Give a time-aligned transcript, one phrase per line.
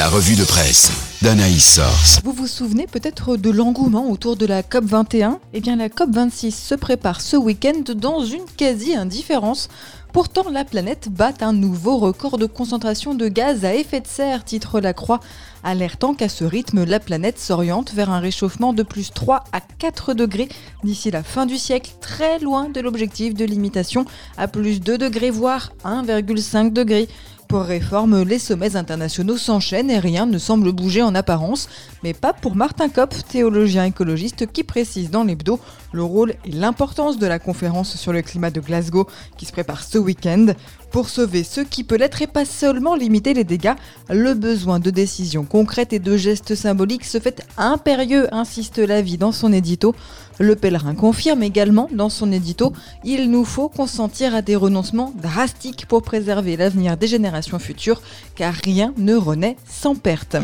[0.00, 2.22] La revue de presse d'Anaïs Source.
[2.24, 6.74] Vous vous souvenez peut-être de l'engouement autour de la COP21 Eh bien la COP26 se
[6.74, 9.68] prépare ce week-end dans une quasi-indifférence.
[10.12, 14.44] Pourtant, la planète bat un nouveau record de concentration de gaz à effet de serre,
[14.44, 15.20] titre La Croix,
[15.62, 20.14] alertant qu'à ce rythme, la planète s'oriente vers un réchauffement de plus 3 à 4
[20.14, 20.48] degrés
[20.82, 24.04] d'ici la fin du siècle, très loin de l'objectif de limitation
[24.36, 27.08] à plus 2 degrés, voire 1,5 degrés.
[27.50, 31.68] Pour réforme, les sommets internationaux s'enchaînent et rien ne semble bouger en apparence,
[32.04, 35.58] mais pas pour Martin Kopp, théologien écologiste qui précise dans l'hebdo
[35.90, 39.82] le rôle et l'importance de la conférence sur le climat de Glasgow qui se prépare
[39.82, 40.46] ce week-end.
[40.90, 43.74] Pour sauver ce qui peut l'être et pas seulement limiter les dégâts,
[44.08, 49.16] le besoin de décisions concrètes et de gestes symboliques se fait impérieux, insiste la vie
[49.16, 49.94] dans son édito.
[50.40, 52.72] Le pèlerin confirme également dans son édito
[53.04, 58.02] Il nous faut consentir à des renoncements drastiques pour préserver l'avenir des générations futures,
[58.34, 60.36] car rien ne renaît sans perte.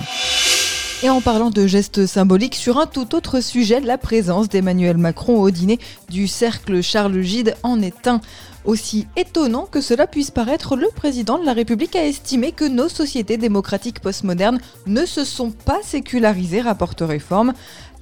[1.03, 5.43] Et en parlant de gestes symboliques, sur un tout autre sujet, la présence d'Emmanuel Macron
[5.43, 8.23] au dîner du cercle Charles Gide en est un.
[8.65, 12.89] Aussi étonnant que cela puisse paraître, le président de la République a estimé que nos
[12.89, 17.53] sociétés démocratiques postmodernes ne se sont pas sécularisées, rapporte Réforme.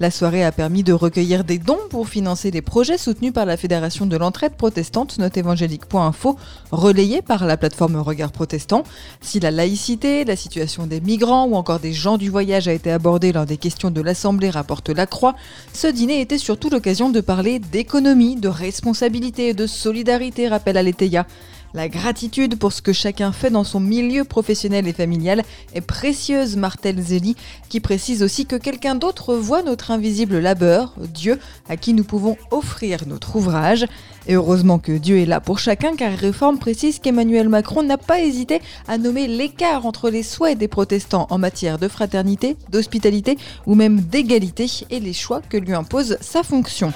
[0.01, 3.55] La soirée a permis de recueillir des dons pour financer des projets soutenus par la
[3.55, 6.35] Fédération de l'entraide protestante noteévangélique.info,
[6.71, 8.83] relayés par la plateforme Regard Protestant.
[9.21, 12.91] Si la laïcité, la situation des migrants ou encore des gens du voyage a été
[12.91, 15.35] abordée lors des questions de l'Assemblée, rapporte La Croix,
[15.71, 21.25] ce dîner était surtout l'occasion de parler d'économie, de responsabilité et de solidarité, rappelle Aletheia.
[21.75, 26.55] La gratitude pour ce que chacun fait dans son milieu professionnel et familial est précieuse,
[26.55, 27.35] Martel Zélie,
[27.67, 32.37] qui précise aussi que quelqu'un d'autre voit notre invisible labeur, Dieu, à qui nous pouvons
[32.49, 33.85] offrir notre ouvrage.
[34.25, 38.21] Et heureusement que Dieu est là pour chacun, car Réforme précise qu'Emmanuel Macron n'a pas
[38.21, 43.75] hésité à nommer l'écart entre les souhaits des protestants en matière de fraternité, d'hospitalité ou
[43.75, 46.93] même d'égalité et les choix que lui impose sa fonction.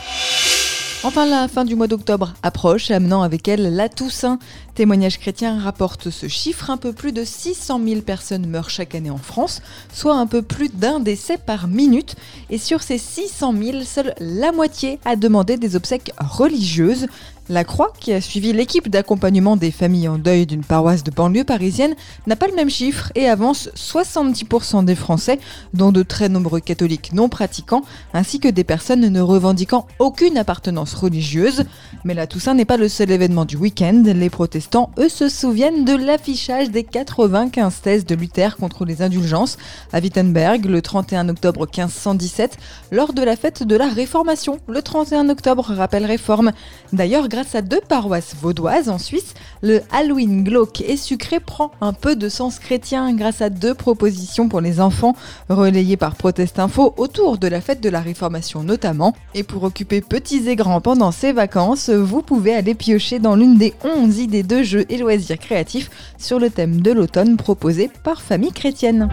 [1.02, 4.37] Enfin, la fin du mois d'octobre approche, amenant avec elle la Toussaint.
[4.76, 6.70] Témoignage chrétien rapporte ce chiffre.
[6.70, 9.61] Un peu plus de 600 000 personnes meurent chaque année en France,
[9.93, 12.17] soit un peu plus d'un décès par minute.
[12.49, 17.08] Et sur ces 600 000, seule la moitié a demandé des obsèques religieuses.
[17.52, 21.43] La Croix, qui a suivi l'équipe d'accompagnement des familles en deuil d'une paroisse de banlieue
[21.43, 21.95] parisienne,
[22.27, 25.39] n'a pas le même chiffre et avance 70% des Français,
[25.73, 27.82] dont de très nombreux catholiques non pratiquants,
[28.14, 31.64] ainsi que des personnes ne revendiquant aucune appartenance religieuse.
[32.04, 34.04] Mais la Toussaint n'est pas le seul événement du week-end.
[34.05, 39.58] Les protestants, eux, se souviennent de l'affichage des 95 thèses de Luther contre les indulgences
[39.94, 42.58] à Wittenberg le 31 octobre 1517,
[42.92, 46.52] lors de la fête de la Réformation, le 31 octobre, rappelle Réforme.
[46.94, 51.94] D'ailleurs, grâce à deux paroisses vaudoises en Suisse, le Halloween glauque et sucré prend un
[51.94, 55.16] peu de sens chrétien grâce à deux propositions pour les enfants
[55.50, 59.14] relayées par Protest Info autour de la fête de la Réformation notamment.
[59.33, 63.57] Et pour occuper petits et grands pendant ces vacances, vous pouvez aller piocher dans l'une
[63.57, 68.21] des 11 idées de jeux et loisirs créatifs sur le thème de l'automne proposé par
[68.21, 69.09] Famille Chrétienne.